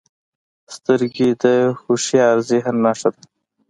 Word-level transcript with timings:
سترګې 0.75 1.29
د 1.43 1.45
هوښیار 1.81 2.35
ذهن 2.49 2.75
نښه 2.85 3.09
ده 3.13 3.21